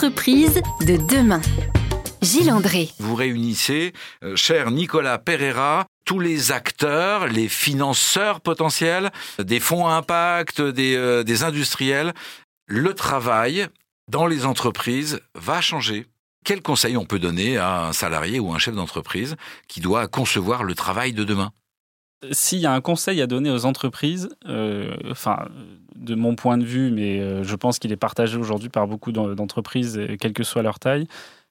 [0.00, 1.42] de demain.
[2.22, 2.88] Gilles André.
[3.00, 3.92] Vous réunissez,
[4.24, 10.96] euh, cher Nicolas Pereira, tous les acteurs, les financeurs potentiels, des fonds à impact, des,
[10.96, 12.14] euh, des industriels.
[12.66, 13.68] Le travail
[14.08, 16.06] dans les entreprises va changer.
[16.46, 19.36] Quel conseil on peut donner à un salarié ou un chef d'entreprise
[19.68, 21.52] qui doit concevoir le travail de demain?
[22.32, 25.48] S'il y a un conseil à donner aux entreprises, euh, enfin,
[25.96, 29.12] de mon point de vue, mais euh, je pense qu'il est partagé aujourd'hui par beaucoup
[29.12, 31.06] d'entreprises, quelle que soit leur taille,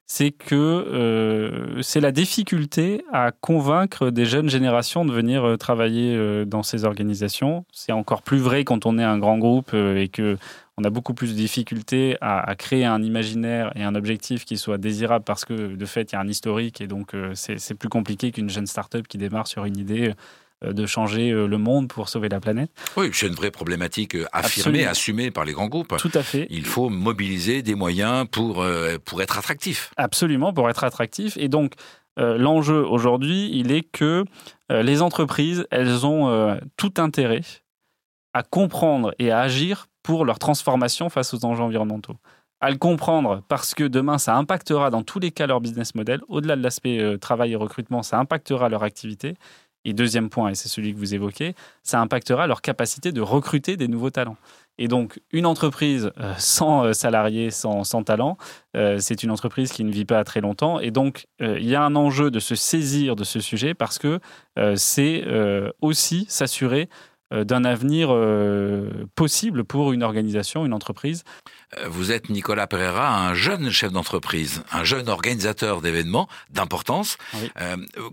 [0.06, 6.64] c'est que euh, c'est la difficulté à convaincre des jeunes générations de venir travailler dans
[6.64, 7.64] ces organisations.
[7.72, 10.38] C'est encore plus vrai quand on est un grand groupe et que
[10.78, 14.78] on a beaucoup plus de difficultés à, créer un imaginaire et un objectif qui soit
[14.78, 18.32] désirable parce que de fait il y a un historique et donc c'est plus compliqué
[18.32, 20.14] qu'une jeune start-up qui démarre sur une idée euh,
[20.66, 22.70] de changer euh, le monde pour sauver la planète.
[22.98, 25.96] Oui, c'est une vraie problématique euh, affirmée, assumée par les grands groupes.
[25.98, 26.48] Tout à fait.
[26.50, 28.66] Il faut mobiliser des moyens pour,
[29.06, 29.92] pour être attractif.
[29.98, 31.38] Absolument, pour être attractif.
[31.38, 31.74] Et donc,
[32.18, 34.26] l'enjeu aujourd'hui, il est que
[34.70, 37.42] les entreprises, elles ont tout intérêt
[38.34, 42.16] à comprendre et à agir pour leur transformation face aux enjeux environnementaux
[42.62, 46.20] à le comprendre parce que demain, ça impactera dans tous les cas leur business model.
[46.28, 49.36] Au-delà de l'aspect travail et recrutement, ça impactera leur activité.
[49.86, 53.78] Et deuxième point, et c'est celui que vous évoquez, ça impactera leur capacité de recruter
[53.78, 54.38] des nouveaux talents.
[54.82, 58.38] Et donc, une entreprise euh, sans euh, salariés, sans, sans talent,
[58.78, 60.80] euh, c'est une entreprise qui ne vit pas très longtemps.
[60.80, 64.20] Et donc, il y a un enjeu de se saisir de ce sujet parce que
[64.76, 65.26] c'est
[65.82, 66.90] aussi s'assurer
[67.32, 68.14] d'un avenir
[69.16, 71.24] possible pour une organisation, une entreprise.
[71.78, 77.18] Euh, vous êtes Nicolas Pereira, un jeune chef d'entreprise, un jeune organisateur d'événements d'importance.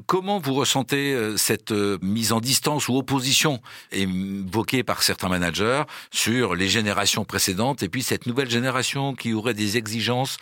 [0.06, 3.60] comment vous ressentez cette mise en distance ou opposition
[3.92, 9.54] évoquée par certains managers sur les générations précédentes et puis cette nouvelle génération qui aurait
[9.54, 10.38] des exigences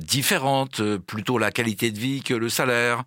[0.00, 3.04] différentes, plutôt la qualité de vie que le salaire?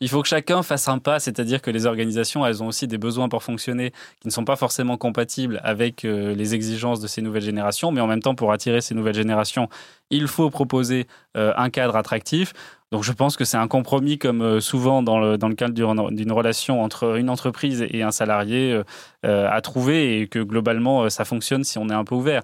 [0.00, 2.98] Il faut que chacun fasse un pas, c'est-à-dire que les organisations, elles ont aussi des
[2.98, 7.22] besoins pour fonctionner qui ne sont pas forcément compatibles avec euh, les exigences de ces
[7.22, 9.68] nouvelles générations, mais en même temps, pour attirer ces nouvelles générations,
[10.10, 12.52] il faut proposer euh, un cadre attractif.
[12.92, 15.74] Donc je pense que c'est un compromis, comme euh, souvent dans le, dans le cadre
[15.74, 18.80] d'une relation entre une entreprise et un salarié,
[19.22, 22.42] à trouver et que globalement, ça fonctionne si on est un peu ouvert.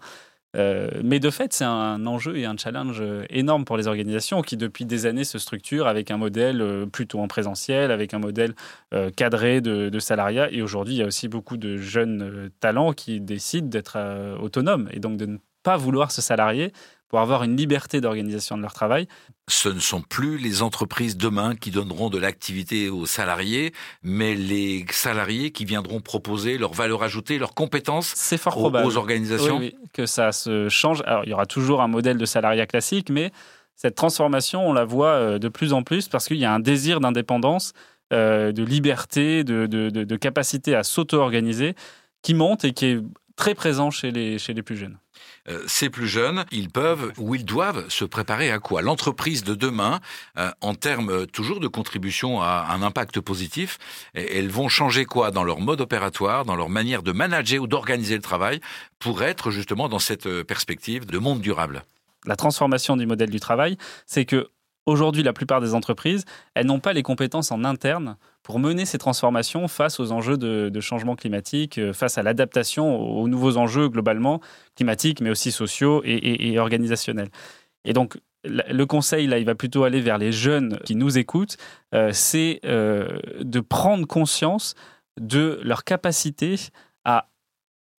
[0.56, 4.42] Euh, mais de fait, c'est un enjeu et un challenge euh, énorme pour les organisations
[4.42, 8.18] qui, depuis des années, se structurent avec un modèle euh, plutôt en présentiel, avec un
[8.18, 8.54] modèle
[9.16, 10.50] cadré de, de salariat.
[10.50, 13.98] Et aujourd'hui, il y a aussi beaucoup de jeunes talents qui décident d'être
[14.40, 16.72] autonomes et donc de ne pas vouloir se salarier
[17.12, 19.06] pour avoir une liberté d'organisation de leur travail.
[19.46, 24.86] Ce ne sont plus les entreprises demain qui donneront de l'activité aux salariés, mais les
[24.90, 28.86] salariés qui viendront proposer leur valeur ajoutée, leurs compétences C'est fort aux, probable.
[28.86, 29.58] aux organisations.
[29.58, 31.02] Oui, oui, que ça se change.
[31.04, 33.30] Alors, il y aura toujours un modèle de salariat classique, mais
[33.76, 36.60] cette transformation, on la voit euh, de plus en plus parce qu'il y a un
[36.60, 37.74] désir d'indépendance,
[38.14, 41.74] euh, de liberté, de, de, de, de capacité à s'auto-organiser
[42.22, 43.00] qui monte et qui est
[43.36, 44.98] très présent chez les, chez les plus jeunes.
[45.48, 48.82] Euh, ces plus jeunes, ils peuvent ou ils doivent se préparer à quoi?
[48.82, 50.00] L'entreprise de demain,
[50.38, 53.78] euh, en termes toujours de contribution à un impact positif,
[54.14, 55.30] elles vont changer quoi?
[55.30, 58.60] Dans leur mode opératoire, dans leur manière de manager ou d'organiser le travail
[58.98, 61.82] pour être justement dans cette euh, perspective de monde durable.
[62.24, 63.76] La transformation du modèle du travail,
[64.06, 64.48] c'est que
[64.84, 68.98] Aujourd'hui, la plupart des entreprises, elles n'ont pas les compétences en interne pour mener ces
[68.98, 74.40] transformations face aux enjeux de, changement climatique, euh, face à l'adaptation aux nouveaux enjeux globalement
[74.74, 77.30] climatiques, mais aussi sociaux et, organisationnels.
[77.84, 81.56] Et donc, le conseil, là, il va plutôt aller vers les jeunes qui nous écoutent,
[81.94, 84.74] euh, c'est euh, de prendre conscience
[85.20, 86.56] de leur capacité
[87.04, 87.28] à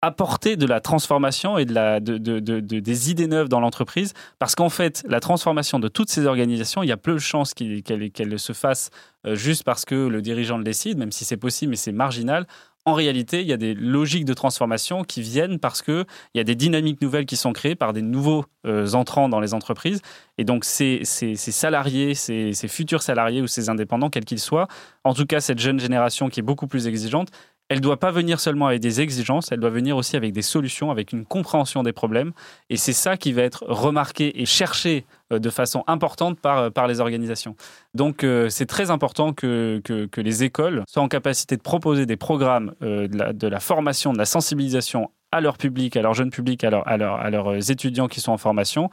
[0.02, 4.12] apporter de la transformation et de la, de, de, de, des idées neuves dans l'entreprise,
[4.40, 7.54] parce qu'en fait, la transformation de toutes ces organisations, il y a peu de chances
[7.54, 8.90] qu'elle se fasse
[9.26, 12.46] euh, juste parce que le dirigeant le décide, même si c'est possible, mais c'est marginal.
[12.84, 16.44] En réalité, il y a des logiques de transformation qui viennent parce qu'il y a
[16.44, 20.00] des dynamiques nouvelles qui sont créées par des nouveaux euh, entrants dans les entreprises.
[20.36, 24.40] Et donc, ces, ces, ces salariés, ces, ces, futurs salariés ou ces indépendants, quels qu'ils
[24.40, 24.66] soient,
[25.04, 27.28] en tout cas cette jeune génération qui est beaucoup plus exigeante,
[27.72, 30.90] elle doit pas venir seulement avec des exigences, elle doit venir aussi avec des solutions,
[30.90, 32.32] avec une compréhension des problèmes.
[32.68, 36.70] Et c'est ça qui va être remarqué et cherché euh, de façon importante par, euh,
[36.70, 37.56] par les organisations.
[37.94, 42.18] Donc euh, c'est très important que, que, les écoles soient en capacité de proposer des
[42.18, 46.78] programmes de, la, formation, de la sensibilisation à leur public, à leur jeune public, à,
[46.78, 48.90] à leurs étudiants qui sont en formation,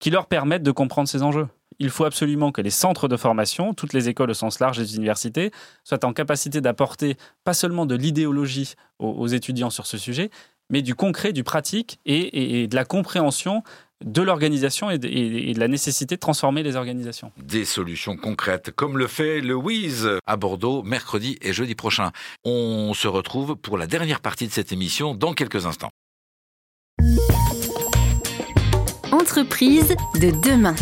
[0.00, 1.48] qui leur permettent de comprendre ces enjeux
[1.78, 4.96] il faut absolument que les centres de formation, toutes les écoles au sens large des
[4.96, 5.52] universités,
[5.84, 10.30] soient en capacité d'apporter pas seulement de l'idéologie aux, étudiants sur ce sujet,
[10.70, 13.62] mais du concret, du pratique et, de la compréhension
[14.04, 17.32] de l'organisation et, de la nécessité de transformer les organisations.
[17.36, 22.12] Des solutions concrètes, comme le fait le WIZ à Bordeaux mercredi et jeudi prochain.
[22.44, 25.90] On se retrouve pour la dernière partie de cette émission dans quelques instants.
[29.10, 30.74] Entreprise de demain.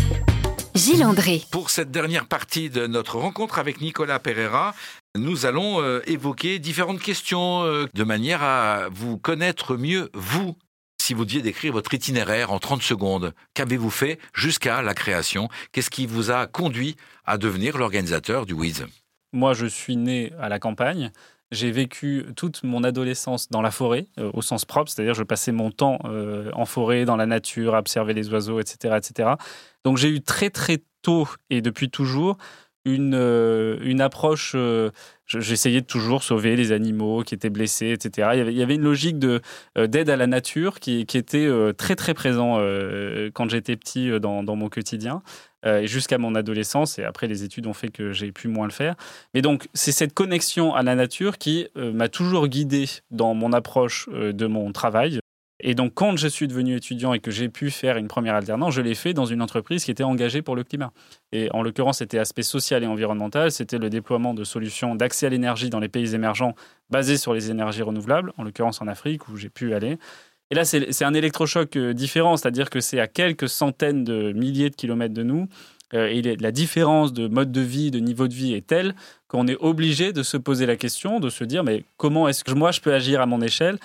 [0.77, 1.41] Gilles André.
[1.51, 4.75] Pour cette dernière partie de notre rencontre avec Nicolas Pereira,
[5.17, 10.55] nous allons euh, évoquer différentes questions euh, de manière à vous connaître mieux, vous.
[11.01, 15.49] Si vous deviez décrire votre itinéraire en 30 secondes, qu'avez-vous fait jusqu'à la création?
[15.71, 16.95] Qu'est-ce qui vous a conduit
[17.25, 18.85] à devenir l'organisateur du WIZ?
[19.33, 21.11] Moi, je suis né à la campagne.
[21.51, 25.53] J'ai vécu toute mon adolescence dans la forêt, euh, au sens propre, c'est-à-dire je passais
[25.53, 28.97] mon temps euh, en forêt, dans la nature, à observer les oiseaux, etc.
[28.97, 29.29] etc.
[29.85, 32.37] Donc j'ai eu très très tôt et depuis toujours
[32.87, 34.55] une, euh, une approche,
[35.27, 38.29] j'essayais de toujours sauver les animaux qui étaient blessés, etc.
[38.33, 41.49] Il y avait, il y avait une logique d'aide à la nature qui, qui était
[41.77, 42.57] très très présent
[43.33, 45.21] quand j'étais petit dans, dans, mon quotidien.
[45.65, 46.99] Euh, jusqu'à mon adolescence.
[46.99, 48.95] Et après, les études ont fait que j'ai pu moins le faire.
[49.33, 53.51] Mais donc, c'est cette connexion à la nature qui euh, m'a toujours guidé dans mon
[53.53, 55.19] approche euh, de mon travail.
[55.59, 58.75] Et donc, quand je suis devenu étudiant et que j'ai pu faire une première alternance,
[58.75, 60.91] je l'ai fait dans une entreprise qui était engagée pour le climat.
[61.31, 63.51] Et en l'occurrence, c'était aspect social et environnemental.
[63.51, 66.53] C'était le déploiement de solutions d'accès à l'énergie dans les pays émergents
[66.91, 69.97] basées sur les énergies renouvelables, en l'occurrence en Afrique où j'ai pu aller.
[70.51, 74.69] Et là, c'est un électrochoc euh, différent, c'est-à-dire que c'est à quelques centaines de milliers
[74.69, 75.49] de kilomètres de nous.
[75.93, 78.93] Euh, et la différence de mode de vie, de niveau de vie est telle
[79.27, 82.51] qu'on est obligé de se poser la question, de se dire mais comment est-ce que
[82.51, 83.77] moi je peux agir à mon échelle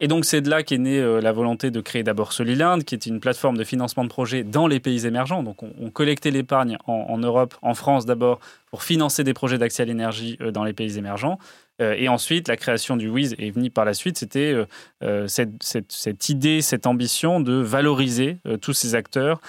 [0.00, 2.94] et donc c'est de là qu'est née euh, la volonté de créer d'abord Soliland, qui
[2.94, 5.42] est une plateforme de financement de projets dans les pays émergents.
[5.42, 9.86] Donc on, collectait l'épargne en, Europe, en France d'abord, pour financer des projets d'accès à
[9.86, 11.38] l'énergie dans les pays émergents.
[11.80, 14.18] Euh, et ensuite, la création du WIZ est venue par la suite.
[14.18, 14.66] C'était euh,
[15.02, 19.40] euh, cette, idée, cette ambition de valoriser tous ces acteurs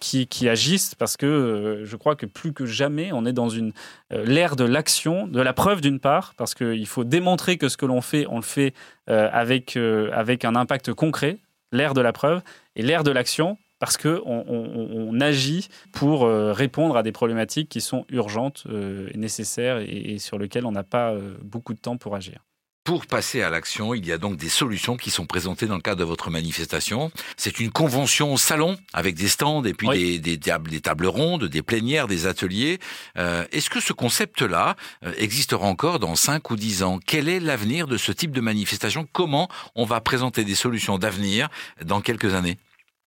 [0.00, 0.94] qui, agissent.
[0.94, 3.72] Parce que je crois que plus que jamais, on est dans une
[4.10, 7.86] l'ère de l'action, de la preuve d'une part, parce qu'il faut démontrer que ce que
[7.86, 8.74] l'on fait, on le fait
[9.06, 11.38] avec, avec un impact concret,
[11.72, 12.42] l'ère de la preuve,
[12.76, 17.80] et l'ère de l'action, parce qu'on on, agit pour euh, répondre à des problématiques qui
[17.80, 21.96] sont urgentes euh, et nécessaires et, sur lesquelles on n'a pas euh, beaucoup de temps
[21.96, 22.44] pour agir.
[22.84, 25.80] Pour passer à l'action, il y a donc des solutions qui sont présentées dans le
[25.80, 27.10] cadre de votre manifestation.
[27.36, 32.06] C'est une convention au salon avec des stands et puis des, tables, rondes, des plénières,
[32.06, 32.78] des ateliers.
[33.16, 34.76] Est-ce que ce concept-là
[35.16, 37.00] existera encore dans 5 ou 10 ans?
[37.04, 39.04] Quel est l'avenir de ce type de manifestation?
[39.12, 41.48] Comment on va présenter des solutions d'avenir
[41.84, 42.56] dans quelques années?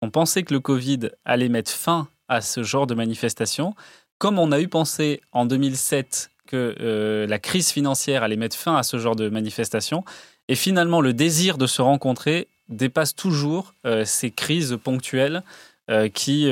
[0.02, 3.74] On pensait que le Covid allait mettre fin à ce genre de manifestation,
[4.18, 8.76] comme on a eu pensé en 2007 que euh, la crise financière allait mettre fin
[8.76, 10.04] à ce genre de manifestation.
[10.48, 15.42] Et finalement, le désir de se rencontrer dépasse toujours euh, ces crises ponctuelles
[15.90, 16.48] euh, qui,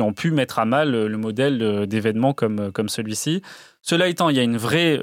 [0.00, 3.42] ont pu mettre à mal le modèle d'événements comme, comme celui-ci.
[3.86, 4.98] Cela étant, il y a une vraie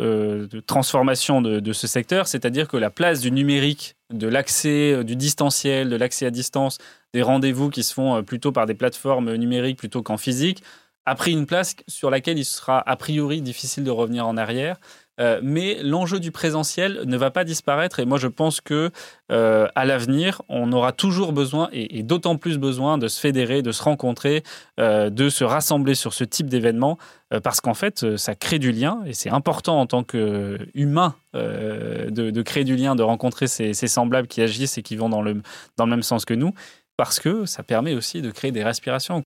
[0.66, 5.88] transformation de, de, ce secteur, c'est-à-dire que la place du numérique, de l'accès, du distanciel,
[5.88, 6.80] de l'accès à distance,
[7.14, 10.64] des rendez-vous qui se font euh, plutôt par des plateformes numériques plutôt qu'en physique,
[11.06, 14.78] a pris une place sur laquelle il sera a priori difficile de revenir en arrière.
[15.22, 18.92] Euh, mais l'enjeu du présentiel ne va pas disparaître et moi je pense que
[19.32, 23.72] euh, à l'avenir on aura toujours besoin et, d'autant plus besoin de se fédérer, de
[23.72, 24.44] se rencontrer,
[24.78, 26.98] de se rassembler sur ce type d'événement
[27.44, 32.42] parce qu'en fait ça crée du lien et c'est important en tant qu'humain de, de,
[32.42, 35.42] créer du lien, de rencontrer ces, ces, semblables qui agissent et qui vont dans le,
[35.78, 36.54] dans le même sens que nous
[36.98, 39.24] parce que ça permet aussi de créer des respirations.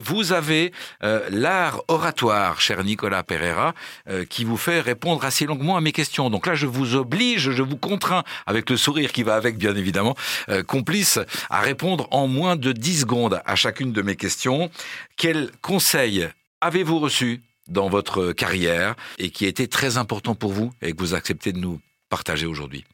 [0.00, 0.72] Vous avez
[1.04, 3.74] euh, l'art oratoire, cher Nicolas Pereira,
[4.08, 6.30] euh, qui vous fait répondre assez longuement à mes questions.
[6.30, 9.76] Donc là, je vous oblige, je vous contrains, avec le sourire qui va avec, bien
[9.76, 10.16] évidemment,
[10.48, 14.68] euh, complice, à répondre en moins de 10 secondes à chacune de mes questions.
[15.16, 16.28] Quel conseil
[16.60, 20.98] avez-vous reçu dans votre carrière et qui a été très important pour vous et que
[20.98, 22.84] vous acceptez de nous partager aujourd'hui?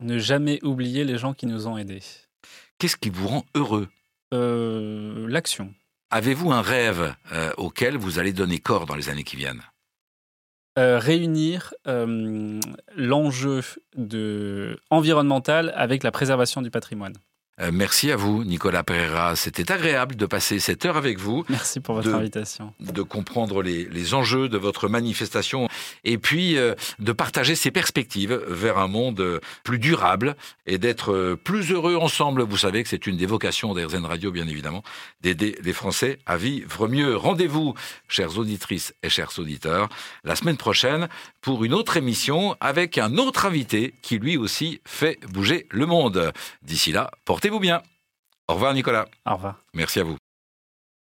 [0.00, 2.02] Ne jamais oublier les gens qui nous ont aidés.
[2.78, 3.88] Qu'est-ce qui vous rend heureux?
[4.32, 5.72] L'action.
[6.10, 9.62] Avez-vous un rêve euh, auquel vous allez donner corps dans les années qui viennent?
[10.78, 13.62] Euh, réunir l'enjeu
[14.90, 17.14] environnemental avec la préservation du patrimoine.
[17.58, 19.34] Euh, merci à vous, Nicolas Pereira.
[19.34, 21.44] C'était agréable de passer cette heure avec vous.
[21.48, 22.74] Merci pour votre invitation.
[22.80, 25.68] De comprendre les, enjeux de votre manifestation
[26.04, 30.36] et puis euh, de partager ses perspectives vers un monde plus durable
[30.66, 32.42] et d'être euh, plus heureux ensemble.
[32.42, 34.82] Vous savez que c'est une des vocations d'Airzen Radio, bien évidemment,
[35.22, 37.16] d'aider les Français à vivre mieux.
[37.16, 37.74] Rendez-vous,
[38.06, 39.88] chères auditrices et chers auditeurs,
[40.24, 41.08] la semaine prochaine
[41.40, 46.32] pour une autre émission avec un autre invité qui lui aussi fait bouger le monde.
[46.62, 47.80] D'ici là, portez Portez-vous bien.
[48.48, 49.06] Au revoir Nicolas.
[49.24, 49.62] Au revoir.
[49.72, 50.16] Merci à vous.